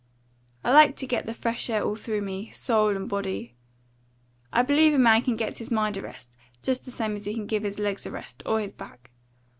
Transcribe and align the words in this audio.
I 0.63 0.71
like 0.71 0.95
to 0.95 1.05
get 1.05 1.27
the 1.27 1.33
fresh 1.35 1.69
air 1.69 1.83
all 1.83 1.93
through 1.95 2.23
me, 2.23 2.49
soul 2.49 2.89
and 2.95 3.07
body. 3.07 3.53
I 4.51 4.63
believe 4.63 4.95
a 4.95 4.97
man 4.97 5.21
can 5.21 5.35
give 5.35 5.59
his 5.59 5.69
mind 5.69 5.95
a 5.95 6.01
rest, 6.01 6.35
just 6.63 6.85
the 6.85 6.89
same 6.91 7.13
as 7.13 7.25
he 7.25 7.35
can 7.35 7.45
give 7.45 7.61
his 7.61 7.77
legs 7.77 8.07
a 8.07 8.09
rest, 8.11 8.41
or 8.47 8.59
his 8.59 8.71
back. 8.71 9.11